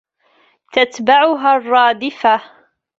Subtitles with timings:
[0.73, 2.41] تتبعها الرادفة